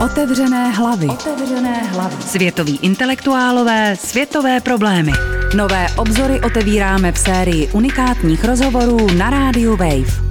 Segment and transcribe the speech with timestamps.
[0.00, 1.06] Otevřené hlavy.
[1.06, 2.22] Otevřené hlavy.
[2.22, 5.12] Světoví intelektuálové, světové problémy.
[5.56, 10.24] Nové obzory otevíráme v sérii unikátních rozhovorů na rádiu Wave.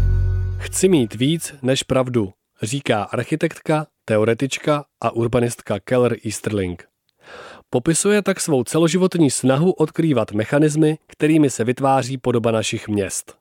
[0.58, 6.88] Chci mít víc než pravdu, říká architektka, teoretička a urbanistka Keller Easterling.
[7.70, 13.36] Popisuje tak svou celoživotní snahu odkrývat mechanismy, kterými se vytváří podoba našich měst.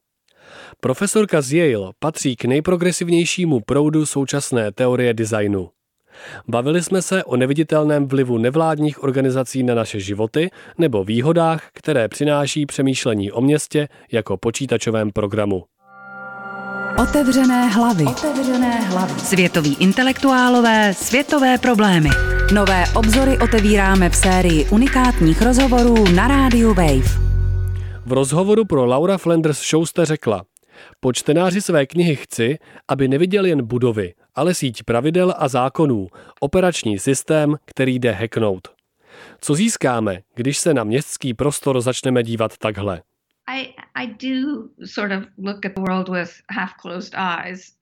[0.80, 5.70] Profesorka z Yale patří k nejprogresivnějšímu proudu současné teorie designu.
[6.48, 12.66] Bavili jsme se o neviditelném vlivu nevládních organizací na naše životy nebo výhodách, které přináší
[12.66, 15.64] přemýšlení o městě jako počítačovém programu.
[17.02, 18.04] Otevřené hlavy.
[18.04, 19.20] Otevřené hlavy.
[19.20, 22.08] Světoví intelektuálové, světové problémy.
[22.54, 27.22] Nové obzory otevíráme v sérii unikátních rozhovorů na rádiu Wave.
[28.06, 30.42] V rozhovoru pro Laura Flanders Show jste řekla,
[31.00, 36.08] po čtenáři své knihy chci, aby neviděl jen budovy, ale síť pravidel a zákonů,
[36.40, 38.68] operační systém, který jde hacknout.
[39.40, 43.02] Co získáme, když se na městský prostor začneme dívat takhle?
[43.48, 47.72] I, I do sort of look at the world with half-closed eyes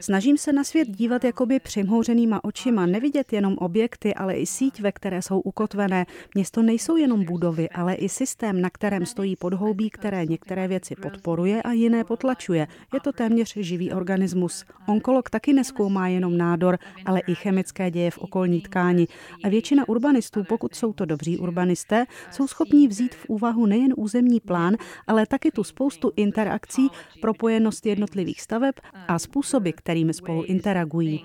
[0.00, 4.92] Snažím se na svět dívat jakoby přimhouřenýma očima, nevidět jenom objekty, ale i síť, ve
[4.92, 6.06] které jsou ukotvené.
[6.34, 11.62] Město nejsou jenom budovy, ale i systém, na kterém stojí podhoubí, které některé věci podporuje
[11.62, 12.66] a jiné potlačuje.
[12.94, 14.64] Je to téměř živý organismus.
[14.88, 19.06] Onkolog taky neskoumá jenom nádor, ale i chemické děje v okolní tkáni.
[19.44, 24.40] A většina urbanistů, pokud jsou to dobří urbanisté, jsou schopní vzít v úvahu nejen územní
[24.40, 26.88] plán, ale taky tu spoustu interakcí,
[27.20, 28.74] propojenost jednotlivých staveb staveb
[29.08, 31.24] a způsoby, kterými spolu interagují.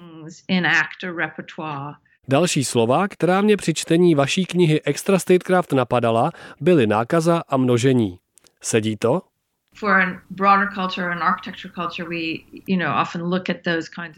[2.28, 6.32] Další slova, která mě při čtení vaší knihy Extra Statecraft napadala,
[6.62, 8.20] byly nákaza a množení.
[8.62, 9.22] Sedí to?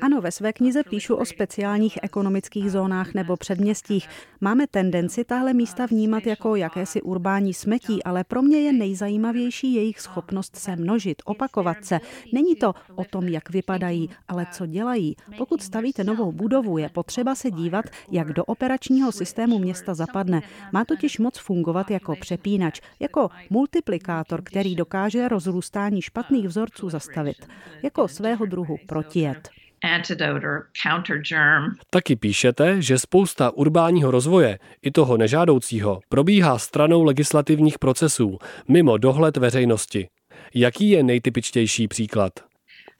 [0.01, 4.09] Ano, ve své knize píšu o speciálních ekonomických zónách nebo předměstích.
[4.41, 9.99] Máme tendenci tahle místa vnímat jako jakési urbání smetí, ale pro mě je nejzajímavější jejich
[9.99, 11.99] schopnost se množit, opakovat se.
[12.33, 15.15] Není to o tom, jak vypadají, ale co dělají.
[15.37, 20.41] Pokud stavíte novou budovu, je potřeba se dívat, jak do operačního systému města zapadne.
[20.71, 27.47] Má totiž moc fungovat jako přepínač, jako multiplikátor, který dokáže roz rozrůstání špatných vzorců zastavit,
[27.83, 29.49] jako svého druhu protijet.
[31.89, 39.37] Taky píšete, že spousta urbánního rozvoje, i toho nežádoucího, probíhá stranou legislativních procesů, mimo dohled
[39.37, 40.07] veřejnosti.
[40.53, 42.33] Jaký je nejtypičtější příklad?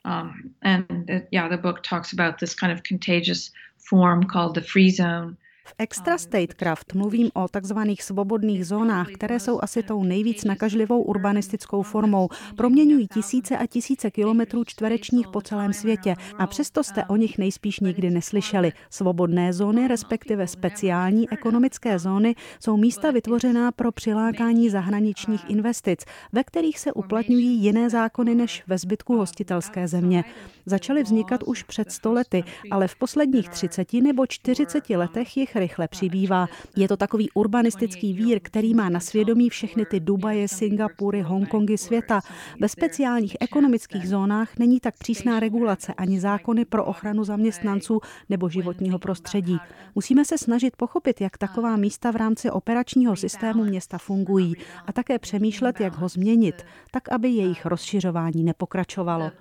[0.05, 0.31] Um,
[0.61, 3.51] and uh, yeah, the book talks about this kind of contagious
[3.89, 5.35] form called the free zone.
[5.67, 11.81] V Extra Statecraft mluvím o takzvaných svobodných zónách, které jsou asi tou nejvíc nakažlivou urbanistickou
[11.81, 12.29] formou.
[12.55, 17.79] Proměňují tisíce a tisíce kilometrů čtverečních po celém světě a přesto jste o nich nejspíš
[17.79, 18.71] nikdy neslyšeli.
[18.89, 26.79] Svobodné zóny, respektive speciální ekonomické zóny, jsou místa vytvořená pro přilákání zahraničních investic, ve kterých
[26.79, 30.23] se uplatňují jiné zákony než ve zbytku hostitelské země.
[30.65, 36.47] Začaly vznikat už před stolety, ale v posledních 30 nebo 40 letech jich rychle přibývá.
[36.75, 42.21] Je to takový urbanistický vír, který má na svědomí všechny ty Dubaje, Singapury, Hongkongy světa.
[42.61, 47.99] Ve speciálních ekonomických zónách není tak přísná regulace ani zákony pro ochranu zaměstnanců
[48.29, 49.57] nebo životního prostředí.
[49.95, 54.55] Musíme se snažit pochopit, jak taková místa v rámci operačního systému města fungují
[54.85, 59.31] a také přemýšlet, jak ho změnit, tak aby jejich rozšiřování nepokračovalo.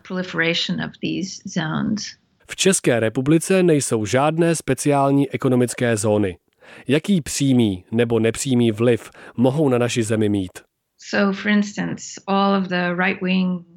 [2.49, 6.39] V České republice nejsou žádné speciální ekonomické zóny.
[6.89, 10.53] Jaký přímý nebo nepřímý vliv mohou na naši zemi mít?
[10.99, 13.74] So, for instance, all of the right-wing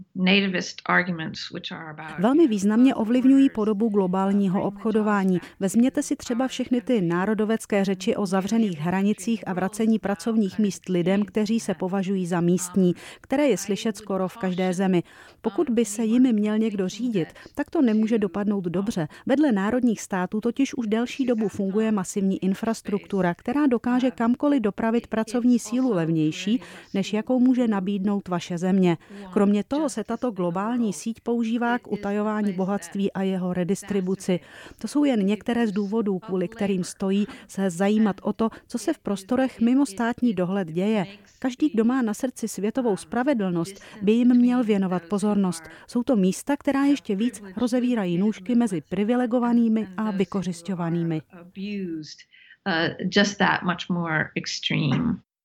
[2.19, 5.39] Velmi významně ovlivňují podobu globálního obchodování.
[5.59, 11.25] Vezměte si třeba všechny ty národovecké řeči o zavřených hranicích a vracení pracovních míst lidem,
[11.25, 15.03] kteří se považují za místní, které je slyšet skoro v každé zemi.
[15.41, 19.07] Pokud by se jimi měl někdo řídit, tak to nemůže dopadnout dobře.
[19.25, 25.59] Vedle národních států totiž už delší dobu funguje masivní infrastruktura, která dokáže kamkoliv dopravit pracovní
[25.59, 26.61] sílu levnější,
[26.93, 28.97] než jakou může nabídnout vaše země.
[29.33, 34.39] Kromě toho se tato globální síť používá k utajování bohatství a jeho redistribuci.
[34.81, 38.93] To jsou jen některé z důvodů, kvůli kterým stojí se zajímat o to, co se
[38.93, 41.05] v prostorech mimo státní dohled děje.
[41.39, 45.63] Každý, kdo má na srdci světovou spravedlnost, by jim měl věnovat pozornost.
[45.87, 51.21] Jsou to místa, která ještě víc rozevírají nůžky mezi privilegovanými a vykořišťovanými.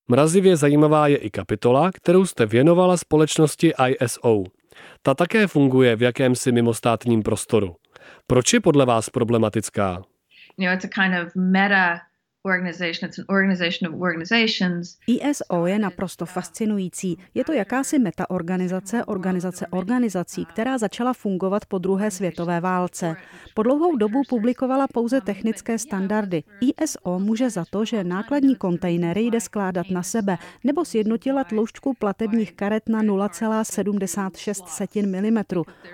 [0.08, 4.42] Mrazivě zajímavá je i kapitola, kterou jste věnovala společnosti ISO.
[5.02, 7.76] Ta také funguje v jakémsi mimostátním prostoru.
[8.26, 10.02] Proč je podle vás problematická?
[10.58, 12.00] You know, it's a kind of meta
[15.06, 17.18] ISO je naprosto fascinující.
[17.34, 23.16] Je to jakási metaorganizace, organizace organizací, která začala fungovat po druhé světové válce.
[23.54, 26.42] Po dlouhou dobu publikovala pouze technické standardy.
[26.60, 32.52] ISO může za to, že nákladní kontejnery jde skládat na sebe, nebo sjednotila tloušťku platebních
[32.52, 35.42] karet na 0,76 mm.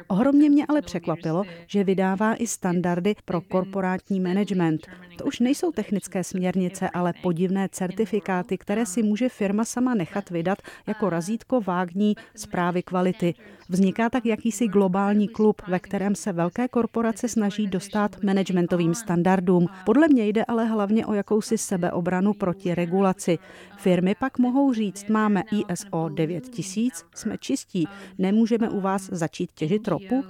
[0.09, 4.87] Ohromně mě ale překvapilo, že vydává i standardy pro korporátní management.
[5.19, 10.59] To už nejsou technické směrnice, ale podivné certifikáty, které si může firma sama nechat vydat
[10.87, 13.35] jako razítko vágní zprávy kvality.
[13.69, 19.67] Vzniká tak jakýsi globální klub, ve kterém se velké korporace snaží dostat managementovým standardům.
[19.87, 23.39] Podle mě jde ale hlavně o jakousi sebeobranu proti regulaci.
[23.77, 27.89] Firmy pak mohou říct, máme ISO 9000, jsme čistí,
[28.19, 30.25] nemůžeme u vás začít těžit ropu,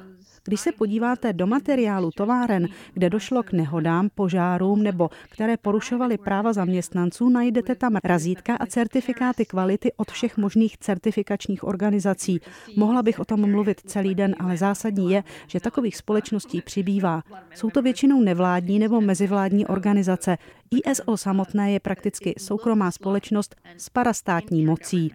[0.49, 6.53] když se podíváte do materiálu továren, kde došlo k nehodám, požárům nebo které porušovaly práva
[6.53, 12.41] zaměstnanců, najdete tam razítka a certifikáty kvality od všech možných certifikačních organizací.
[12.77, 17.23] Mohla bych o tom mluvit celý den, ale zásadní je, že takových společností přibývá.
[17.55, 20.39] Jsou to většinou nevládní nebo mezivládní organizace.
[20.71, 25.13] ISO samotné je prakticky soukromá společnost s parastátní mocí.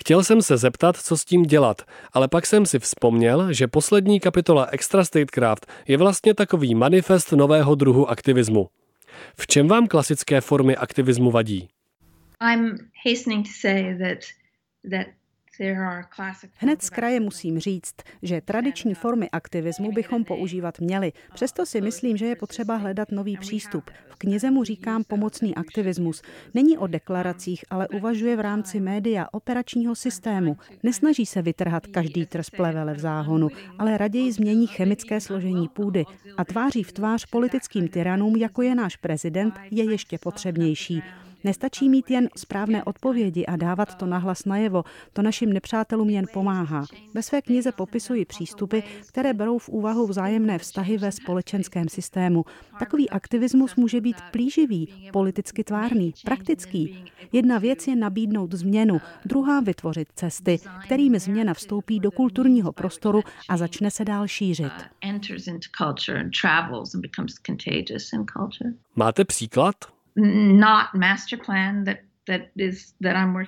[0.00, 1.82] Chtěl jsem se zeptat, co s tím dělat,
[2.12, 7.74] ale pak jsem si vzpomněl, že poslední kapitola Extra Statecraft je vlastně takový manifest nového
[7.74, 8.68] druhu aktivismu.
[9.36, 11.68] V čem vám klasické formy aktivismu vadí?
[12.52, 14.18] I'm hastening to say that
[14.90, 15.06] that
[16.56, 21.12] Hned z kraje musím říct, že tradiční formy aktivismu bychom používat měli.
[21.34, 23.90] Přesto si myslím, že je potřeba hledat nový přístup.
[24.08, 26.22] V knize mu říkám pomocný aktivismus.
[26.54, 30.56] Není o deklaracích, ale uvažuje v rámci média operačního systému.
[30.82, 33.48] Nesnaží se vytrhat každý trs plevele v záhonu,
[33.78, 36.04] ale raději změní chemické složení půdy
[36.36, 41.02] a tváří v tvář politickým tyranům, jako je náš prezident, je ještě potřebnější.
[41.44, 46.84] Nestačí mít jen správné odpovědi a dávat to nahlas najevo, to našim nepřátelům jen pomáhá.
[47.14, 48.78] Ve své knize popisuji přístupy,
[49.08, 52.44] které berou v úvahu vzájemné vztahy ve společenském systému.
[52.78, 57.04] Takový aktivismus může být plíživý, politicky tvárný, praktický.
[57.32, 63.56] Jedna věc je nabídnout změnu, druhá vytvořit cesty, kterými změna vstoupí do kulturního prostoru a
[63.56, 64.72] začne se dál šířit.
[68.96, 69.74] Máte příklad?
[70.16, 71.96] Not master plan that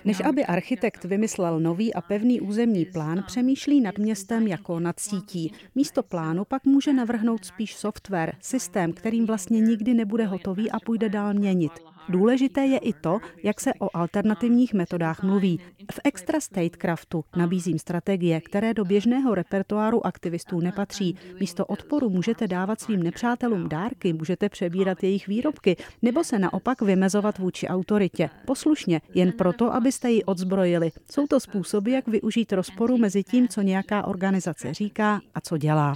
[0.04, 5.52] než aby architekt vymyslel nový a pevný územní plán, přemýšlí nad městem jako nad sítí.
[5.74, 11.08] Místo plánu pak může navrhnout spíš software, systém, kterým vlastně nikdy nebude hotový a půjde
[11.08, 11.72] dál měnit.
[12.08, 15.60] Důležité je i to, jak se o alternativních metodách mluví.
[15.92, 21.16] V Extra Statecraftu nabízím strategie, které do běžného repertoáru aktivistů nepatří.
[21.40, 27.38] Místo odporu můžete dávat svým nepřátelům dárky, můžete přebírat jejich výrobky, nebo se naopak vymezovat
[27.38, 28.30] vůči autoritě.
[28.46, 30.90] Poslušně, jen proto, abyste ji odzbrojili.
[31.10, 35.94] Jsou to způsoby, jak využít rozporu mezi tím, co nějaká organizace říká a co dělá.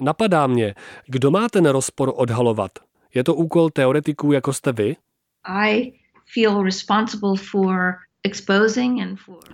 [0.00, 0.74] Napadá mě,
[1.06, 2.72] kdo má ten rozpor odhalovat?
[3.14, 4.96] Je to úkol teoretiků, jako jste vy?
[5.44, 5.92] I
[6.34, 7.94] feel responsible for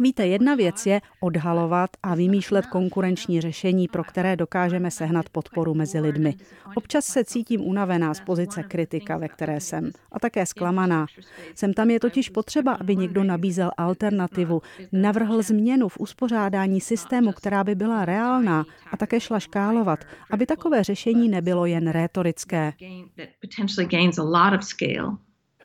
[0.01, 6.01] Víte, jedna věc je odhalovat a vymýšlet konkurenční řešení, pro které dokážeme sehnat podporu mezi
[6.01, 6.35] lidmi.
[6.75, 11.07] Občas se cítím unavená z pozice kritika, ve které jsem, a také zklamaná.
[11.55, 17.65] Sem tam je totiž potřeba, aby někdo nabízel alternativu, navrhl změnu v uspořádání systému, která
[17.65, 19.99] by byla reálná a také šla škálovat,
[20.31, 22.73] aby takové řešení nebylo jen rétorické.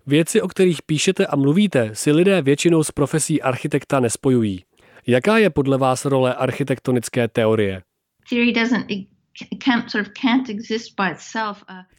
[0.08, 4.64] Věci, o kterých píšete a mluvíte, si lidé většinou s profesí architekta nespojují.
[5.08, 7.82] Jaká je podle vás role architektonické teorie?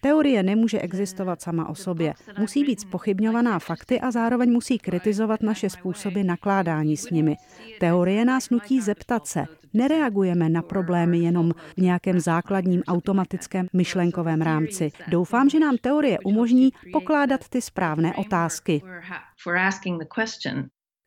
[0.00, 2.14] Teorie nemůže existovat sama o sobě.
[2.38, 7.36] Musí být spochybňovaná fakty a zároveň musí kritizovat naše způsoby nakládání s nimi.
[7.80, 14.92] Teorie nás nutí zeptat se, Nereagujeme na problémy jenom v nějakém základním automatickém myšlenkovém rámci.
[15.08, 18.82] Doufám, že nám teorie umožní pokládat ty správné otázky.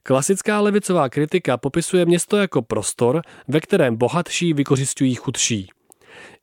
[0.03, 5.69] Klasická levicová kritika popisuje město jako prostor, ve kterém bohatší vykořišťují chudší.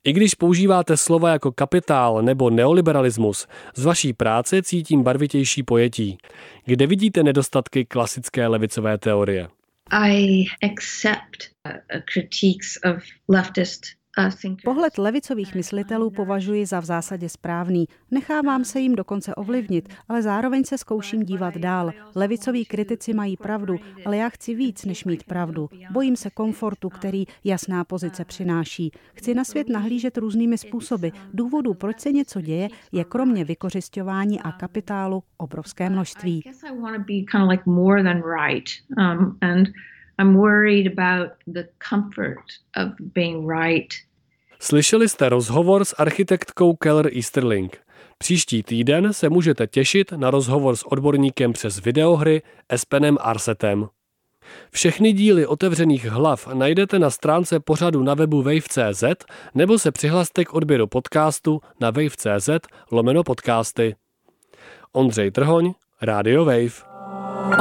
[0.04, 6.18] I když používáte slova jako kapitál nebo neoliberalismus, z vaší práce cítím barvitější pojetí.
[6.64, 9.49] Kde vidíte nedostatky klasické levicové teorie?
[9.90, 13.82] I accept uh, critiques of leftist
[14.64, 17.88] Pohled levicových myslitelů považuji za v zásadě správný.
[18.11, 21.90] Nechávám se jim dokonce ovlivnit, ale zároveň se zkouším dívat dál.
[22.14, 25.71] Levicoví kritici mají pravdu, ale já chci víc, než mít pravdu.
[25.90, 28.90] Bojím se komfortu, který jasná pozice přináší.
[29.14, 31.09] Chci na svět nahlížet různými způsoby.
[31.35, 36.42] Důvodů, proč se něco děje, je kromě vykořišťování a kapitálu obrovské množství.
[40.18, 42.44] I'm worried about the comfort
[42.76, 43.94] of being right.
[44.61, 47.76] Slyšeli jste rozhovor s architektkou Keller Easterling.
[48.18, 53.88] Příští týden se můžete těšit na rozhovor s odborníkem přes videohry Espenem Arsetem.
[54.71, 59.04] Všechny díly otevřených hlav najdete na stránce pořadu na webu wave.cz
[59.54, 62.49] nebo se přihlaste k odběru podcastu na wave.cz
[62.92, 63.94] lomeno podcasty.
[64.92, 66.94] Ondřej Trhoň, Radio Wave.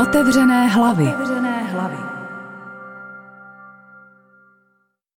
[0.01, 1.07] Otevřené hlavy.
[1.07, 1.52] Otevřené